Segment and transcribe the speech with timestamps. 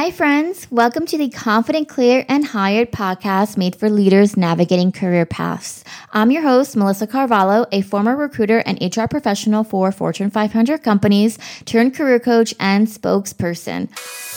[0.00, 0.66] Hi, friends.
[0.70, 5.84] Welcome to the Confident, Clear, and Hired podcast made for leaders navigating career paths.
[6.14, 11.38] I'm your host, Melissa Carvalho, a former recruiter and HR professional for Fortune 500 companies,
[11.66, 13.90] turned career coach and spokesperson.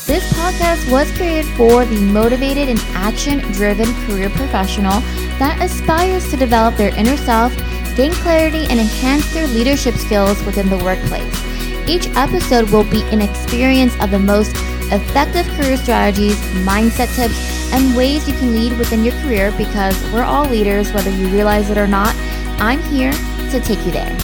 [0.05, 5.00] This podcast was created for the motivated and action driven career professional
[5.39, 7.55] that aspires to develop their inner self,
[7.95, 11.54] gain clarity, and enhance their leadership skills within the workplace.
[11.88, 14.54] Each episode will be an experience of the most
[14.91, 20.24] effective career strategies, mindset tips, and ways you can lead within your career because we're
[20.24, 22.15] all leaders, whether you realize it or not.
[22.60, 24.18] I'm here to take you there.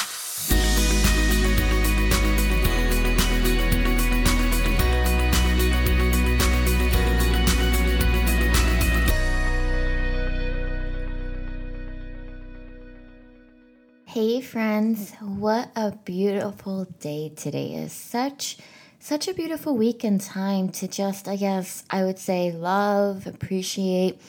[14.06, 17.94] Hey friends, what a beautiful day today is.
[17.94, 18.58] Such
[19.00, 24.20] such a beautiful week and time to just, I guess, I would say, love, appreciate,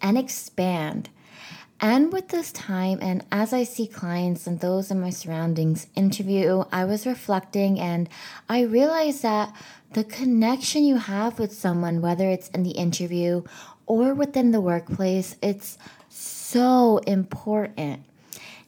[0.00, 1.08] and expand.
[1.80, 6.62] And with this time, and as I see clients and those in my surroundings interview,
[6.70, 8.08] I was reflecting and
[8.48, 9.52] I realized that
[9.92, 13.42] the connection you have with someone, whether it's in the interview
[13.86, 15.76] or within the workplace, it's
[16.08, 18.04] so important.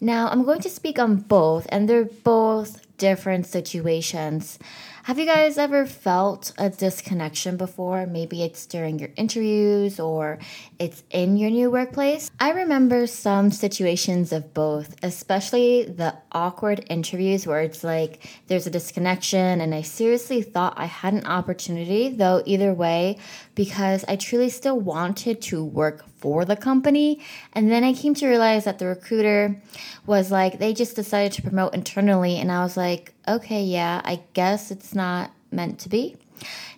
[0.01, 4.59] Now, I'm going to speak on both, and they're both different situations.
[5.05, 8.07] Have you guys ever felt a disconnection before?
[8.07, 10.39] Maybe it's during your interviews or
[10.79, 12.31] it's in your new workplace.
[12.41, 18.71] I remember some situations of both, especially the awkward interviews where it's like there's a
[18.71, 23.19] disconnection and I seriously thought I had an opportunity, though, either way,
[23.55, 27.21] because I truly still wanted to work for the company.
[27.53, 29.61] And then I came to realize that the recruiter
[30.07, 32.39] was like, they just decided to promote internally.
[32.39, 36.17] And I was like, okay, yeah, I guess it's not meant to be.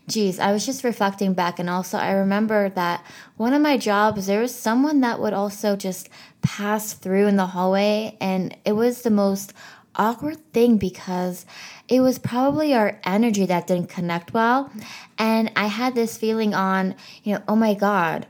[0.09, 3.05] Geez, I was just reflecting back, and also I remember that
[3.37, 6.09] one of my jobs, there was someone that would also just
[6.43, 9.53] pass through in the hallway, and it was the most
[9.97, 11.45] awkward thing because
[11.89, 14.71] it was probably our energy that didn't connect well.
[15.19, 18.27] And I had this feeling on, you know, oh my God,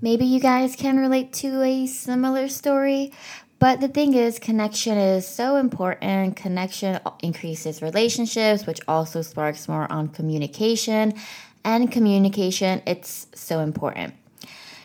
[0.00, 3.12] maybe you guys can relate to a similar story,
[3.58, 6.36] but the thing is, connection is so important.
[6.36, 11.14] Connection increases relationships, which also sparks more on communication.
[11.64, 14.14] And communication, it's so important.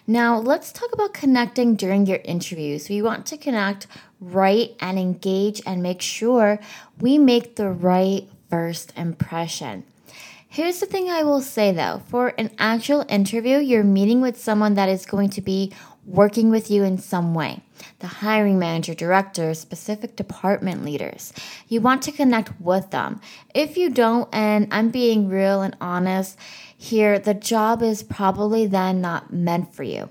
[0.07, 2.79] Now, let's talk about connecting during your interview.
[2.79, 3.87] So, you want to connect
[4.19, 6.59] right and engage and make sure
[6.99, 9.83] we make the right first impression.
[10.47, 14.73] Here's the thing I will say though for an actual interview, you're meeting with someone
[14.73, 15.71] that is going to be
[16.05, 17.61] working with you in some way.
[17.99, 21.33] The hiring manager, director, specific department leaders.
[21.67, 23.21] You want to connect with them.
[23.53, 26.37] If you don't, and I'm being real and honest
[26.77, 30.09] here, the job is probably then not meant for you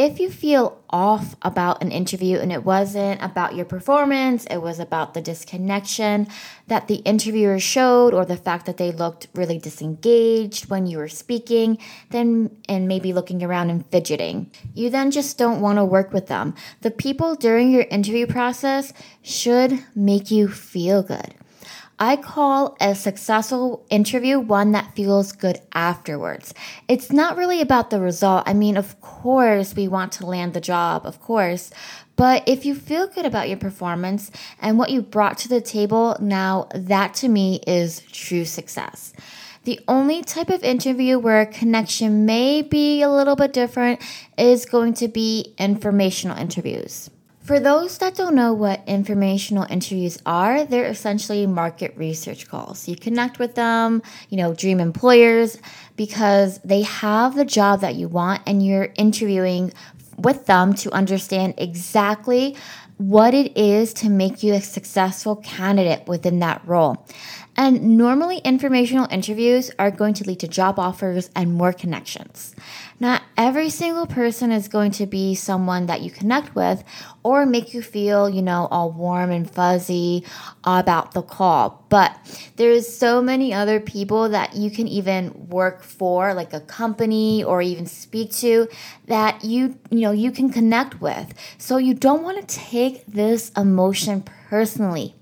[0.00, 4.78] if you feel off about an interview and it wasn't about your performance, it was
[4.78, 6.26] about the disconnection
[6.68, 11.08] that the interviewer showed or the fact that they looked really disengaged when you were
[11.08, 11.76] speaking,
[12.08, 14.50] then and maybe looking around and fidgeting.
[14.72, 16.54] You then just don't want to work with them.
[16.80, 21.34] The people during your interview process should make you feel good.
[22.02, 26.54] I call a successful interview one that feels good afterwards.
[26.88, 28.44] It's not really about the result.
[28.46, 31.70] I mean, of course, we want to land the job, of course.
[32.16, 34.30] But if you feel good about your performance
[34.62, 39.12] and what you brought to the table, now that to me is true success.
[39.64, 44.00] The only type of interview where a connection may be a little bit different
[44.38, 47.10] is going to be informational interviews.
[47.42, 52.86] For those that don't know what informational interviews are, they're essentially market research calls.
[52.86, 55.58] You connect with them, you know, dream employers
[55.96, 59.72] because they have the job that you want and you're interviewing
[60.18, 62.56] with them to understand exactly
[62.98, 67.06] what it is to make you a successful candidate within that role.
[67.56, 72.54] And normally, informational interviews are going to lead to job offers and more connections.
[72.98, 76.84] Not every single person is going to be someone that you connect with
[77.22, 80.24] or make you feel, you know, all warm and fuzzy
[80.64, 81.84] about the call.
[81.88, 82.16] But
[82.56, 87.60] there's so many other people that you can even work for, like a company or
[87.62, 88.68] even speak to
[89.06, 91.34] that you, you know, you can connect with.
[91.58, 95.14] So you don't want to take this emotion personally.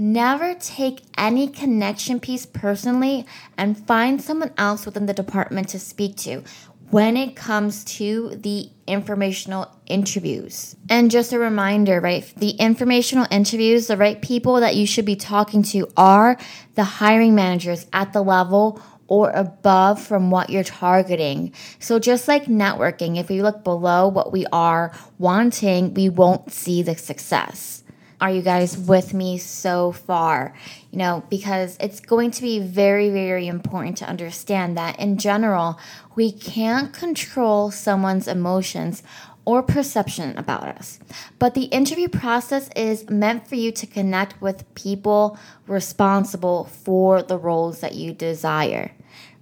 [0.00, 6.14] Never take any connection piece personally and find someone else within the department to speak
[6.18, 6.44] to
[6.90, 10.76] when it comes to the informational interviews.
[10.88, 12.32] And just a reminder, right?
[12.36, 16.38] The informational interviews, the right people that you should be talking to are
[16.76, 21.52] the hiring managers at the level or above from what you're targeting.
[21.80, 26.82] So, just like networking, if we look below what we are wanting, we won't see
[26.82, 27.82] the success.
[28.20, 30.52] Are you guys with me so far?
[30.90, 35.78] You know, because it's going to be very, very important to understand that in general,
[36.16, 39.04] we can't control someone's emotions
[39.44, 40.98] or perception about us.
[41.38, 45.38] But the interview process is meant for you to connect with people
[45.68, 48.92] responsible for the roles that you desire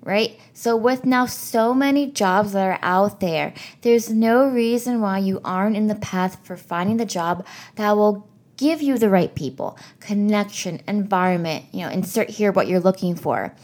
[0.03, 0.39] right?
[0.53, 5.41] So, with now so many jobs that are out there, there's no reason why you
[5.45, 7.45] aren't in the path for finding the job
[7.75, 12.81] that will give you the right people, connection, environment, you know, insert here what you're
[12.81, 13.55] looking for.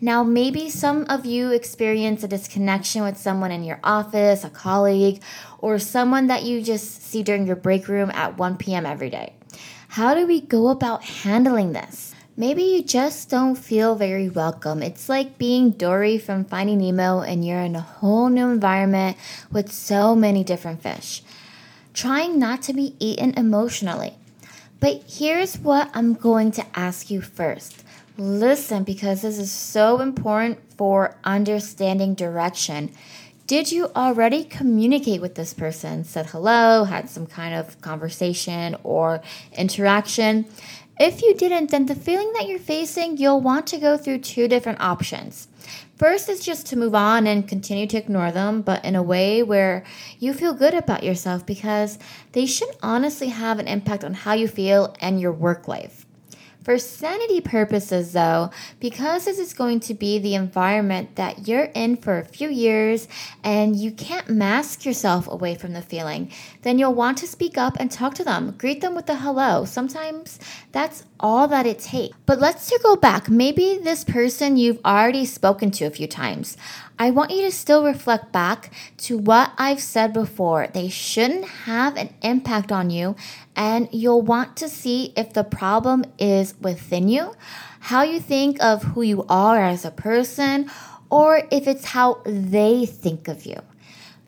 [0.00, 5.20] Now, maybe some of you experience a disconnection with someone in your office, a colleague,
[5.58, 8.86] or someone that you just see during your break room at 1 p.m.
[8.86, 9.34] every day.
[9.88, 12.14] How do we go about handling this?
[12.36, 14.80] Maybe you just don't feel very welcome.
[14.80, 19.16] It's like being Dory from Finding Nemo and you're in a whole new environment
[19.50, 21.24] with so many different fish.
[21.92, 24.14] Trying not to be eaten emotionally.
[24.80, 27.82] But here's what I'm going to ask you first.
[28.16, 32.90] Listen, because this is so important for understanding direction.
[33.46, 36.04] Did you already communicate with this person?
[36.04, 39.22] Said hello, had some kind of conversation or
[39.56, 40.44] interaction?
[41.00, 44.48] If you didn't, then the feeling that you're facing, you'll want to go through two
[44.48, 45.46] different options.
[45.96, 49.42] First is just to move on and continue to ignore them, but in a way
[49.44, 49.84] where
[50.18, 52.00] you feel good about yourself because
[52.32, 56.04] they should honestly have an impact on how you feel and your work life.
[56.68, 61.96] For sanity purposes, though, because this is going to be the environment that you're in
[61.96, 63.08] for a few years
[63.42, 66.30] and you can't mask yourself away from the feeling,
[66.60, 68.54] then you'll want to speak up and talk to them.
[68.58, 69.64] Greet them with a hello.
[69.64, 70.38] Sometimes
[70.70, 72.14] that's all that it takes.
[72.26, 73.30] But let's go back.
[73.30, 76.58] Maybe this person you've already spoken to a few times.
[76.98, 80.66] I want you to still reflect back to what I've said before.
[80.66, 83.14] They shouldn't have an impact on you,
[83.58, 87.34] and you'll want to see if the problem is within you,
[87.80, 90.70] how you think of who you are as a person,
[91.10, 93.60] or if it's how they think of you.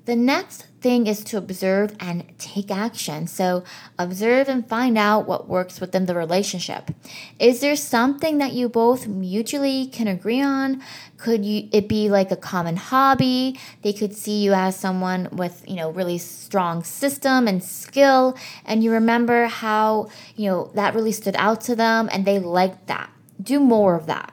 [0.07, 3.27] The next thing is to observe and take action.
[3.27, 3.65] So,
[3.99, 6.91] observe and find out what works within the relationship.
[7.39, 10.83] Is there something that you both mutually can agree on?
[11.19, 13.59] Could you it be like a common hobby?
[13.83, 18.83] They could see you as someone with, you know, really strong system and skill and
[18.83, 23.11] you remember how, you know, that really stood out to them and they liked that.
[23.43, 24.33] Do more of that.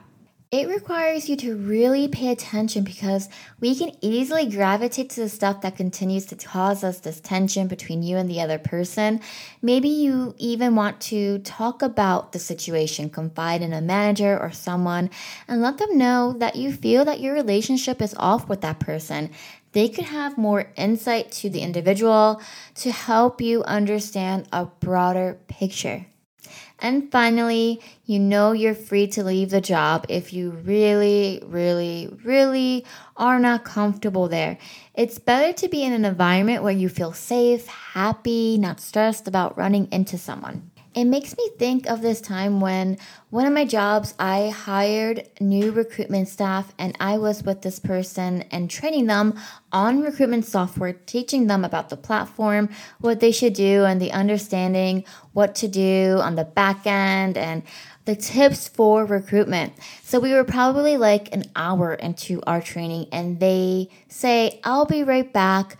[0.50, 3.28] It requires you to really pay attention because
[3.60, 8.02] we can easily gravitate to the stuff that continues to cause us this tension between
[8.02, 9.20] you and the other person.
[9.60, 15.10] Maybe you even want to talk about the situation, confide in a manager or someone,
[15.48, 19.30] and let them know that you feel that your relationship is off with that person.
[19.72, 22.40] They could have more insight to the individual
[22.76, 26.06] to help you understand a broader picture.
[26.80, 32.84] And finally, you know you're free to leave the job if you really, really, really
[33.16, 34.58] are not comfortable there.
[34.94, 39.58] It's better to be in an environment where you feel safe, happy, not stressed about
[39.58, 40.70] running into someone.
[40.98, 42.98] It makes me think of this time when
[43.30, 48.42] one of my jobs, I hired new recruitment staff and I was with this person
[48.50, 49.38] and training them
[49.70, 55.04] on recruitment software, teaching them about the platform, what they should do, and the understanding
[55.34, 57.62] what to do on the back end and
[58.04, 59.74] the tips for recruitment.
[60.02, 65.04] So we were probably like an hour into our training and they say, I'll be
[65.04, 65.78] right back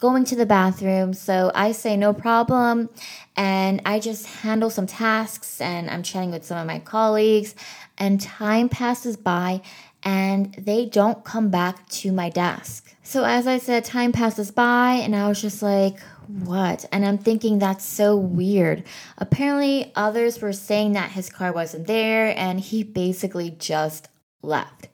[0.00, 1.14] going to the bathroom.
[1.14, 2.88] So I say no problem.
[3.36, 7.54] And I just handle some tasks and I'm chatting with some of my colleagues.
[7.98, 9.62] And time passes by
[10.02, 12.94] and they don't come back to my desk.
[13.02, 16.84] So as I said, time passes by and I was just like, what?
[16.92, 18.84] And I'm thinking that's so weird.
[19.18, 24.08] Apparently, others were saying that his car wasn't there and he basically just
[24.42, 24.88] left.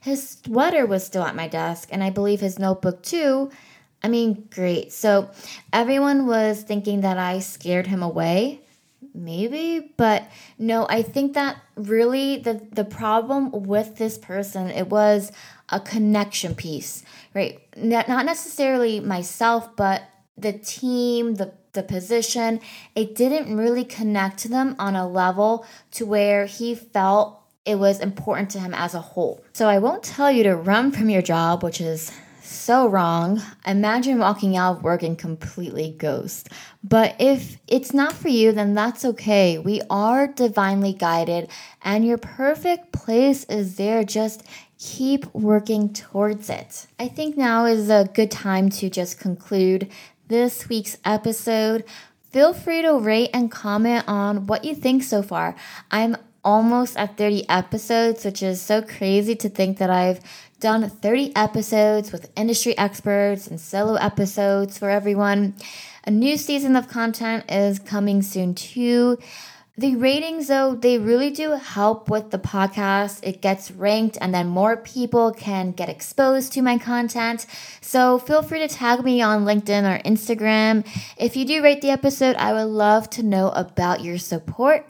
[0.00, 3.50] His sweater was still at my desk, and I believe his notebook too,
[4.02, 4.92] I mean, great.
[4.92, 5.30] So
[5.72, 8.60] everyone was thinking that I scared him away.
[9.14, 10.24] Maybe, but
[10.58, 15.32] no, I think that really the the problem with this person it was
[15.70, 17.02] a connection piece,
[17.34, 17.60] right?
[17.76, 20.02] Not, necessarily myself, but
[20.36, 22.60] the team, the the position,
[22.94, 28.00] it didn't really connect to them on a level to where he felt it was
[28.00, 29.44] important to him as a whole.
[29.52, 32.12] So I won't tell you to run from your job, which is
[32.48, 33.42] so wrong.
[33.66, 36.48] Imagine walking out of work and completely ghost.
[36.82, 39.58] But if it's not for you, then that's okay.
[39.58, 41.50] We are divinely guided,
[41.82, 44.04] and your perfect place is there.
[44.04, 44.44] Just
[44.78, 46.86] keep working towards it.
[46.98, 49.90] I think now is a good time to just conclude
[50.28, 51.84] this week's episode.
[52.30, 55.56] Feel free to rate and comment on what you think so far.
[55.90, 60.20] I'm almost at 30 episodes, which is so crazy to think that I've
[60.60, 65.54] done 30 episodes with industry experts and solo episodes for everyone.
[66.04, 69.18] A new season of content is coming soon too.
[69.78, 73.20] The ratings, though, they really do help with the podcast.
[73.22, 77.44] It gets ranked, and then more people can get exposed to my content.
[77.82, 80.86] So feel free to tag me on LinkedIn or Instagram.
[81.18, 84.88] If you do rate the episode, I would love to know about your support.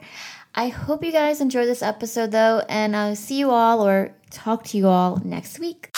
[0.58, 4.64] I hope you guys enjoy this episode, though, and I'll see you all or talk
[4.68, 5.94] to you all next week.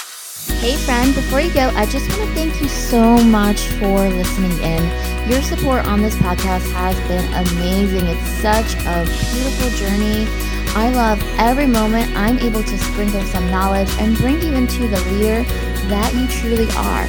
[0.59, 4.59] Hey, friend, before you go, I just want to thank you so much for listening
[4.59, 5.31] in.
[5.31, 8.05] Your support on this podcast has been amazing.
[8.09, 10.27] It's such a beautiful journey.
[10.75, 15.01] I love every moment I'm able to sprinkle some knowledge and bring you into the
[15.13, 15.45] leader
[15.87, 17.07] that you truly are.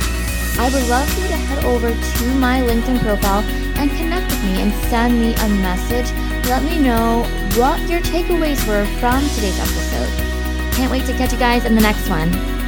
[0.62, 3.41] I would love for you to head over to my LinkedIn profile
[3.79, 6.28] and connect with me and send me a message.
[6.50, 7.22] Let me know
[7.58, 10.74] what your takeaways were from today's episode.
[10.74, 12.58] Can't wait to catch you guys in the next one.